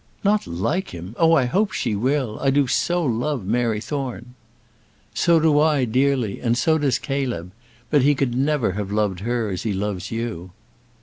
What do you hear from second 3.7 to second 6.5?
Thorne." "So do I, dearly;